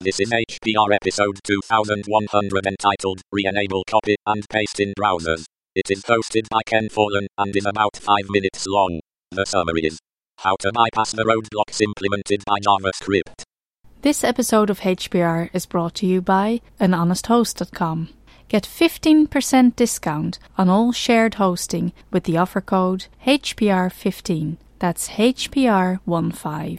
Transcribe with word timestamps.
This 0.00 0.20
is 0.20 0.30
HPR 0.30 0.94
episode 0.94 1.40
2100 1.42 2.66
entitled 2.66 3.20
Re-enable 3.32 3.82
copy 3.90 4.14
and 4.26 4.48
paste 4.48 4.78
in 4.78 4.94
browsers. 4.96 5.42
It 5.74 5.90
is 5.90 6.02
hosted 6.02 6.48
by 6.48 6.60
Ken 6.66 6.88
Fallon 6.88 7.26
and 7.36 7.56
is 7.56 7.66
about 7.66 7.96
5 7.96 8.30
minutes 8.30 8.64
long. 8.68 9.00
The 9.32 9.44
summary 9.44 9.80
is 9.82 9.98
How 10.38 10.54
to 10.60 10.70
bypass 10.72 11.10
the 11.10 11.24
roadblocks 11.24 11.80
implemented 11.80 12.44
by 12.46 12.60
JavaScript. 12.60 13.42
This 14.02 14.22
episode 14.22 14.70
of 14.70 14.82
HPR 14.82 15.50
is 15.52 15.66
brought 15.66 15.96
to 15.96 16.06
you 16.06 16.22
by 16.22 16.60
anhonesthost.com. 16.80 18.10
Get 18.46 18.62
15% 18.62 19.74
discount 19.74 20.38
on 20.56 20.68
all 20.68 20.92
shared 20.92 21.34
hosting 21.34 21.92
with 22.12 22.22
the 22.22 22.36
offer 22.36 22.60
code 22.60 23.06
HPR15. 23.26 24.58
That's 24.78 25.08
HPR15. 25.08 26.78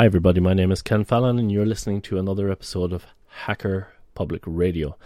Hi, 0.00 0.06
everybody. 0.06 0.40
My 0.40 0.54
name 0.54 0.72
is 0.72 0.80
Ken 0.80 1.04
Fallon, 1.04 1.38
and 1.38 1.52
you're 1.52 1.66
listening 1.66 2.00
to 2.00 2.16
another 2.16 2.50
episode 2.50 2.94
of 2.94 3.04
Hacker 3.26 3.88
Public 4.14 4.40
Radio. 4.46 4.96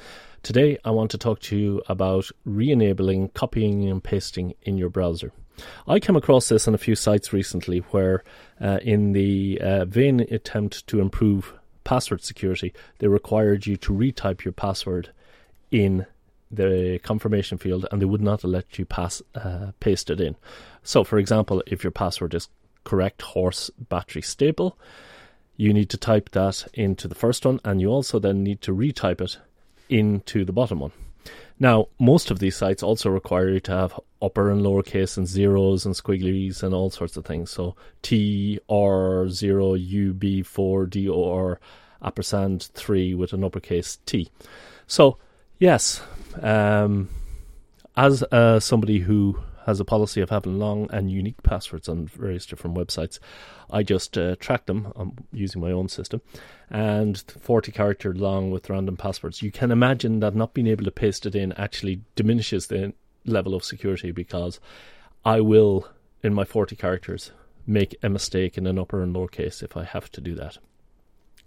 Today, 0.44 0.78
I 0.84 0.92
want 0.92 1.10
to 1.10 1.18
talk 1.18 1.40
to 1.40 1.56
you 1.56 1.82
about 1.88 2.30
re 2.44 2.70
enabling 2.70 3.30
copying 3.30 3.88
and 3.90 4.04
pasting 4.04 4.54
in 4.62 4.78
your 4.78 4.90
browser. 4.90 5.32
I 5.88 5.98
came 5.98 6.14
across 6.14 6.48
this 6.48 6.68
on 6.68 6.76
a 6.76 6.78
few 6.78 6.94
sites 6.94 7.32
recently 7.32 7.78
where, 7.90 8.22
uh, 8.60 8.78
in 8.82 9.14
the 9.14 9.60
uh, 9.60 9.84
vain 9.86 10.20
attempt 10.20 10.86
to 10.86 11.00
improve 11.00 11.54
password 11.82 12.22
security, 12.22 12.72
they 13.00 13.08
required 13.08 13.66
you 13.66 13.76
to 13.78 13.92
retype 13.92 14.44
your 14.44 14.52
password 14.52 15.10
in 15.72 16.06
the 16.52 17.00
confirmation 17.02 17.58
field 17.58 17.84
and 17.90 18.00
they 18.00 18.06
would 18.06 18.22
not 18.22 18.44
let 18.44 18.78
you 18.78 18.84
pass 18.84 19.20
uh, 19.34 19.72
paste 19.80 20.08
it 20.08 20.20
in. 20.20 20.36
So, 20.84 21.02
for 21.02 21.18
example, 21.18 21.64
if 21.66 21.82
your 21.82 21.90
password 21.90 22.32
is 22.32 22.48
correct 22.84 23.22
horse 23.22 23.70
battery 23.88 24.22
staple. 24.22 24.78
You 25.56 25.72
need 25.72 25.90
to 25.90 25.96
type 25.96 26.30
that 26.30 26.66
into 26.74 27.08
the 27.08 27.14
first 27.14 27.46
one, 27.46 27.60
and 27.64 27.80
you 27.80 27.88
also 27.88 28.18
then 28.18 28.42
need 28.42 28.60
to 28.62 28.74
retype 28.74 29.20
it 29.20 29.38
into 29.88 30.44
the 30.44 30.52
bottom 30.52 30.80
one. 30.80 30.92
Now, 31.58 31.86
most 32.00 32.30
of 32.30 32.40
these 32.40 32.56
sites 32.56 32.82
also 32.82 33.08
require 33.08 33.48
you 33.48 33.60
to 33.60 33.72
have 33.72 34.00
upper 34.20 34.50
and 34.50 34.62
lowercase 34.62 35.16
and 35.16 35.26
zeros 35.26 35.86
and 35.86 35.94
squigglies 35.94 36.62
and 36.62 36.74
all 36.74 36.90
sorts 36.90 37.16
of 37.16 37.24
things. 37.24 37.50
So 37.50 37.76
T 38.02 38.58
R 38.68 39.28
zero 39.28 39.74
U 39.74 40.12
B 40.12 40.42
four 40.42 40.86
D 40.86 41.08
O 41.08 41.30
R 41.32 41.60
ampersand 42.02 42.70
three 42.74 43.14
with 43.14 43.32
an 43.32 43.44
uppercase 43.44 43.98
T. 44.04 44.28
So 44.88 45.18
yes, 45.58 46.02
um, 46.42 47.08
as 47.96 48.24
uh, 48.24 48.58
somebody 48.58 48.98
who 48.98 49.38
has 49.66 49.80
a 49.80 49.84
policy 49.84 50.20
of 50.20 50.30
having 50.30 50.58
long 50.58 50.88
and 50.92 51.10
unique 51.10 51.42
passwords 51.42 51.88
on 51.88 52.06
various 52.06 52.46
different 52.46 52.76
websites. 52.76 53.18
I 53.70 53.82
just 53.82 54.16
uh, 54.16 54.36
track 54.36 54.66
them 54.66 54.92
I'm 54.96 55.16
using 55.32 55.60
my 55.60 55.70
own 55.70 55.88
system 55.88 56.20
and 56.70 57.18
40 57.18 57.72
character 57.72 58.14
long 58.14 58.50
with 58.50 58.70
random 58.70 58.96
passwords. 58.96 59.42
You 59.42 59.50
can 59.50 59.70
imagine 59.70 60.20
that 60.20 60.34
not 60.34 60.54
being 60.54 60.66
able 60.66 60.84
to 60.84 60.90
paste 60.90 61.26
it 61.26 61.34
in 61.34 61.52
actually 61.52 62.02
diminishes 62.14 62.66
the 62.66 62.92
level 63.24 63.54
of 63.54 63.64
security 63.64 64.10
because 64.10 64.60
I 65.24 65.40
will, 65.40 65.88
in 66.22 66.34
my 66.34 66.44
40 66.44 66.76
characters, 66.76 67.32
make 67.66 67.96
a 68.02 68.08
mistake 68.08 68.58
in 68.58 68.66
an 68.66 68.78
upper 68.78 69.02
and 69.02 69.12
lower 69.12 69.28
case 69.28 69.62
if 69.62 69.76
I 69.76 69.84
have 69.84 70.10
to 70.12 70.20
do 70.20 70.34
that. 70.34 70.58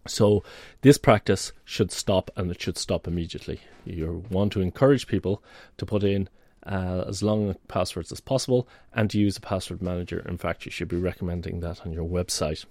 So 0.07 0.43
this 0.81 0.97
practice 0.97 1.51
should 1.65 1.91
stop 1.91 2.31
and 2.35 2.49
it 2.49 2.61
should 2.61 2.77
stop 2.77 3.07
immediately. 3.07 3.59
You 3.85 4.23
want 4.29 4.53
to 4.53 4.61
encourage 4.61 5.07
people 5.07 5.43
to 5.77 5.85
put 5.85 6.03
in 6.03 6.29
uh, 6.67 7.05
as 7.07 7.23
long 7.23 7.55
passwords 7.67 8.11
as 8.11 8.19
possible 8.19 8.67
and 8.93 9.09
to 9.09 9.19
use 9.19 9.37
a 9.37 9.41
password 9.41 9.81
manager. 9.81 10.23
In 10.27 10.37
fact, 10.37 10.65
you 10.65 10.71
should 10.71 10.87
be 10.87 10.97
recommending 10.97 11.61
that 11.61 11.85
on 11.85 11.93
your 11.93 12.07
website. 12.07 12.65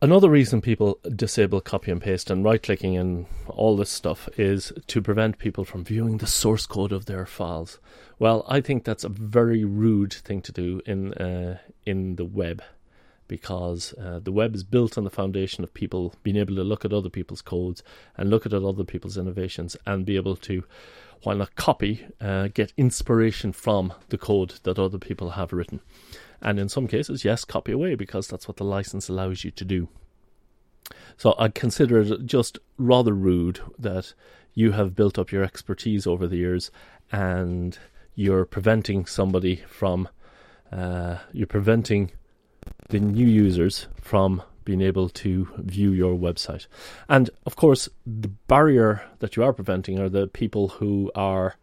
Another 0.00 0.30
reason 0.30 0.60
people 0.60 1.00
disable 1.16 1.60
copy 1.60 1.90
and 1.90 2.00
paste 2.00 2.30
and 2.30 2.44
right 2.44 2.62
clicking 2.62 2.96
and 2.96 3.26
all 3.48 3.76
this 3.76 3.90
stuff 3.90 4.28
is 4.38 4.72
to 4.86 5.02
prevent 5.02 5.38
people 5.38 5.64
from 5.64 5.82
viewing 5.82 6.18
the 6.18 6.26
source 6.26 6.66
code 6.66 6.92
of 6.92 7.06
their 7.06 7.26
files. 7.26 7.80
Well, 8.20 8.44
I 8.48 8.60
think 8.60 8.84
that's 8.84 9.02
a 9.02 9.08
very 9.08 9.64
rude 9.64 10.12
thing 10.12 10.40
to 10.42 10.52
do 10.52 10.80
in 10.86 11.14
uh, 11.14 11.58
in 11.84 12.14
the 12.14 12.24
web 12.24 12.62
because 13.28 13.94
uh, 13.94 14.18
the 14.18 14.32
web 14.32 14.54
is 14.54 14.64
built 14.64 14.98
on 14.98 15.04
the 15.04 15.10
foundation 15.10 15.62
of 15.62 15.72
people 15.74 16.14
being 16.22 16.36
able 16.36 16.56
to 16.56 16.64
look 16.64 16.84
at 16.84 16.92
other 16.92 17.10
people's 17.10 17.42
codes 17.42 17.82
and 18.16 18.30
look 18.30 18.46
at 18.46 18.54
other 18.54 18.84
people's 18.84 19.16
innovations 19.16 19.76
and 19.86 20.04
be 20.04 20.16
able 20.16 20.36
to 20.36 20.64
while 21.22 21.36
not 21.36 21.54
copy, 21.56 22.06
uh, 22.20 22.48
get 22.48 22.72
inspiration 22.76 23.52
from 23.52 23.92
the 24.08 24.18
code 24.18 24.54
that 24.62 24.78
other 24.78 24.98
people 24.98 25.30
have 25.30 25.52
written. 25.52 25.80
And 26.40 26.58
in 26.58 26.68
some 26.68 26.86
cases, 26.86 27.24
yes, 27.24 27.44
copy 27.44 27.72
away 27.72 27.94
because 27.94 28.28
that's 28.28 28.46
what 28.46 28.56
the 28.56 28.64
license 28.64 29.08
allows 29.08 29.44
you 29.44 29.50
to 29.52 29.64
do. 29.64 29.88
So 31.16 31.34
I 31.38 31.48
consider 31.48 32.00
it 32.00 32.26
just 32.26 32.58
rather 32.76 33.12
rude 33.12 33.60
that 33.78 34.14
you 34.54 34.72
have 34.72 34.94
built 34.96 35.18
up 35.18 35.32
your 35.32 35.42
expertise 35.42 36.06
over 36.06 36.26
the 36.26 36.36
years 36.36 36.70
and 37.10 37.78
you're 38.14 38.44
preventing 38.44 39.06
somebody 39.06 39.56
from, 39.68 40.08
uh, 40.72 41.18
you're 41.32 41.46
preventing 41.46 42.12
the 42.88 43.00
new 43.00 43.26
users 43.26 43.86
from 44.00 44.42
being 44.64 44.80
able 44.82 45.08
to 45.08 45.48
view 45.56 45.92
your 45.92 46.14
website. 46.14 46.66
And 47.08 47.30
of 47.46 47.56
course, 47.56 47.88
the 48.06 48.28
barrier 48.28 49.02
that 49.20 49.36
you 49.36 49.42
are 49.42 49.52
preventing 49.52 49.98
are 49.98 50.10
the 50.10 50.26
people 50.26 50.68
who 50.68 51.10
are 51.14 51.56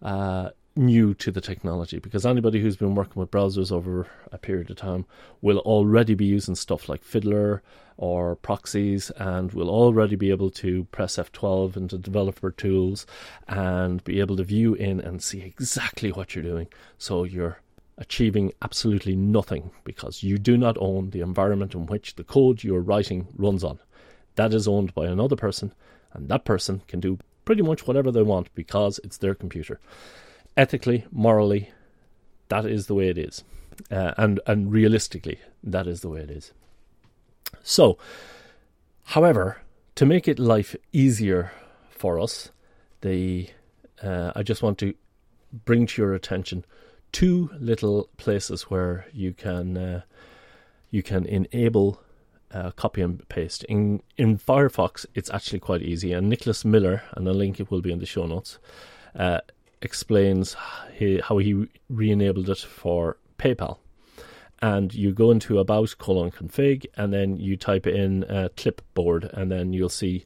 uh, 0.00 0.50
new 0.76 1.12
to 1.14 1.30
the 1.30 1.40
technology 1.40 1.98
because 1.98 2.24
anybody 2.24 2.60
who's 2.60 2.76
been 2.76 2.94
working 2.94 3.20
with 3.20 3.30
browsers 3.30 3.70
over 3.70 4.06
a 4.32 4.38
period 4.38 4.70
of 4.70 4.76
time 4.76 5.04
will 5.42 5.58
already 5.58 6.14
be 6.14 6.24
using 6.24 6.54
stuff 6.54 6.88
like 6.88 7.02
Fiddler 7.02 7.62
or 7.96 8.36
proxies 8.36 9.10
and 9.16 9.52
will 9.52 9.68
already 9.68 10.16
be 10.16 10.30
able 10.30 10.50
to 10.50 10.84
press 10.84 11.16
F12 11.16 11.76
into 11.76 11.98
developer 11.98 12.50
tools 12.50 13.04
and 13.48 14.02
be 14.04 14.20
able 14.20 14.36
to 14.36 14.44
view 14.44 14.74
in 14.74 15.00
and 15.00 15.22
see 15.22 15.42
exactly 15.42 16.10
what 16.10 16.34
you're 16.34 16.42
doing. 16.44 16.68
So 16.96 17.24
you're 17.24 17.60
achieving 18.00 18.52
absolutely 18.62 19.14
nothing 19.14 19.70
because 19.84 20.22
you 20.22 20.38
do 20.38 20.56
not 20.56 20.76
own 20.80 21.10
the 21.10 21.20
environment 21.20 21.74
in 21.74 21.86
which 21.86 22.16
the 22.16 22.24
code 22.24 22.64
you're 22.64 22.80
writing 22.80 23.28
runs 23.36 23.62
on. 23.62 23.78
That 24.36 24.54
is 24.54 24.66
owned 24.66 24.94
by 24.94 25.06
another 25.06 25.36
person, 25.36 25.74
and 26.14 26.28
that 26.28 26.46
person 26.46 26.82
can 26.88 26.98
do 26.98 27.18
pretty 27.44 27.62
much 27.62 27.86
whatever 27.86 28.10
they 28.10 28.22
want 28.22 28.52
because 28.54 28.98
it's 29.04 29.18
their 29.18 29.34
computer. 29.34 29.78
Ethically, 30.56 31.04
morally, 31.12 31.70
that 32.48 32.64
is 32.64 32.86
the 32.86 32.94
way 32.94 33.08
it 33.08 33.18
is. 33.18 33.44
Uh, 33.90 34.14
and, 34.16 34.40
and 34.46 34.72
realistically, 34.72 35.38
that 35.62 35.86
is 35.86 36.00
the 36.00 36.08
way 36.08 36.20
it 36.20 36.30
is. 36.30 36.52
So, 37.62 37.98
however, 39.04 39.58
to 39.96 40.06
make 40.06 40.26
it 40.26 40.38
life 40.38 40.74
easier 40.92 41.52
for 41.90 42.18
us, 42.18 42.50
the 43.02 43.50
uh, 44.02 44.32
I 44.34 44.42
just 44.42 44.62
want 44.62 44.78
to 44.78 44.94
bring 45.64 45.86
to 45.86 46.02
your 46.02 46.14
attention 46.14 46.64
two 47.12 47.50
little 47.58 48.08
places 48.16 48.64
where 48.64 49.06
you 49.12 49.32
can 49.32 49.76
uh, 49.76 50.02
you 50.90 51.02
can 51.02 51.26
enable 51.26 52.00
uh, 52.52 52.70
copy 52.72 53.00
and 53.02 53.28
paste. 53.28 53.62
In 53.64 54.02
in 54.16 54.38
Firefox, 54.38 55.04
it's 55.14 55.30
actually 55.30 55.60
quite 55.60 55.82
easy, 55.82 56.12
and 56.12 56.28
Nicholas 56.28 56.64
Miller, 56.64 57.02
and 57.12 57.24
the 57.26 57.32
link 57.32 57.60
it 57.60 57.70
will 57.70 57.80
be 57.80 57.92
in 57.92 58.00
the 58.00 58.06
show 58.06 58.26
notes, 58.26 58.58
uh, 59.14 59.40
explains 59.82 60.56
he, 60.94 61.20
how 61.20 61.38
he 61.38 61.68
re-enabled 61.88 62.50
it 62.50 62.58
for 62.58 63.18
PayPal. 63.38 63.78
And 64.62 64.92
you 64.92 65.12
go 65.12 65.30
into 65.30 65.58
about 65.58 65.96
colon 65.98 66.30
config, 66.30 66.84
and 66.94 67.10
then 67.12 67.38
you 67.38 67.56
type 67.56 67.86
in 67.86 68.24
uh, 68.24 68.48
clipboard, 68.56 69.30
and 69.32 69.50
then 69.50 69.72
you'll 69.72 69.88
see 69.88 70.24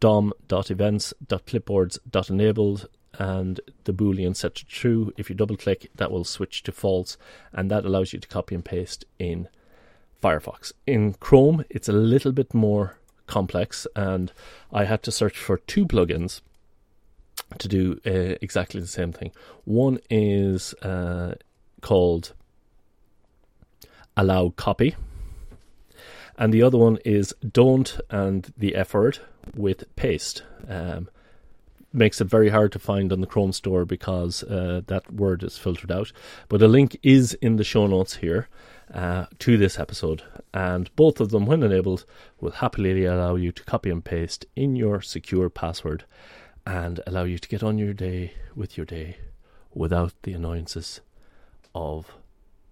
dom.events.clipboards.enabled 0.00 2.88
and 3.18 3.60
the 3.84 3.92
boolean 3.92 4.36
set 4.36 4.54
to 4.56 4.66
true. 4.66 5.12
If 5.16 5.28
you 5.28 5.36
double 5.36 5.56
click, 5.56 5.90
that 5.94 6.10
will 6.10 6.24
switch 6.24 6.62
to 6.64 6.72
false, 6.72 7.16
and 7.52 7.70
that 7.70 7.84
allows 7.84 8.12
you 8.12 8.18
to 8.20 8.28
copy 8.28 8.54
and 8.54 8.64
paste 8.64 9.04
in 9.18 9.48
Firefox. 10.22 10.72
In 10.86 11.14
Chrome, 11.14 11.64
it's 11.68 11.88
a 11.88 11.92
little 11.92 12.32
bit 12.32 12.54
more 12.54 12.98
complex, 13.26 13.86
and 13.94 14.32
I 14.72 14.84
had 14.84 15.02
to 15.04 15.12
search 15.12 15.36
for 15.36 15.58
two 15.58 15.86
plugins 15.86 16.40
to 17.58 17.68
do 17.68 18.00
uh, 18.06 18.36
exactly 18.40 18.80
the 18.80 18.86
same 18.86 19.12
thing. 19.12 19.32
One 19.64 19.98
is 20.10 20.74
uh, 20.82 21.34
called 21.80 22.32
Allow 24.16 24.50
Copy, 24.56 24.96
and 26.36 26.52
the 26.52 26.62
other 26.62 26.78
one 26.78 26.98
is 27.04 27.34
Don't 27.46 28.00
and 28.10 28.52
the 28.56 28.74
F 28.74 28.94
word 28.94 29.18
with 29.54 29.94
Paste. 29.96 30.42
Um, 30.68 31.08
makes 31.94 32.20
it 32.20 32.24
very 32.24 32.48
hard 32.48 32.72
to 32.72 32.78
find 32.78 33.12
on 33.12 33.20
the 33.20 33.26
Chrome 33.26 33.52
store 33.52 33.84
because 33.84 34.42
uh, 34.42 34.82
that 34.86 35.12
word 35.12 35.42
is 35.42 35.56
filtered 35.56 35.92
out. 35.92 36.12
But 36.48 36.62
a 36.62 36.68
link 36.68 36.98
is 37.02 37.34
in 37.34 37.56
the 37.56 37.64
show 37.64 37.86
notes 37.86 38.16
here 38.16 38.48
uh, 38.92 39.26
to 39.38 39.56
this 39.56 39.78
episode, 39.78 40.22
and 40.52 40.94
both 40.96 41.20
of 41.20 41.30
them, 41.30 41.46
when 41.46 41.62
enabled, 41.62 42.04
will 42.40 42.50
happily 42.50 43.04
allow 43.04 43.36
you 43.36 43.52
to 43.52 43.64
copy 43.64 43.90
and 43.90 44.04
paste 44.04 44.44
in 44.56 44.76
your 44.76 45.00
secure 45.00 45.48
password 45.48 46.04
and 46.66 47.00
allow 47.06 47.24
you 47.24 47.38
to 47.38 47.48
get 47.48 47.62
on 47.62 47.78
your 47.78 47.92
day 47.92 48.34
with 48.54 48.76
your 48.76 48.86
day 48.86 49.18
without 49.72 50.12
the 50.22 50.32
annoyances 50.32 51.00
of 51.74 52.14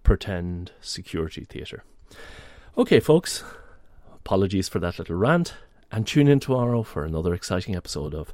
pretend 0.03 0.71
security 0.81 1.45
theatre. 1.45 1.83
Okay, 2.77 2.99
folks, 2.99 3.43
apologies 4.13 4.67
for 4.67 4.79
that 4.79 4.97
little 4.97 5.15
rant, 5.15 5.53
and 5.91 6.07
tune 6.07 6.27
in 6.27 6.39
tomorrow 6.39 6.83
for 6.83 7.05
another 7.05 7.33
exciting 7.33 7.75
episode 7.75 8.13
of 8.13 8.33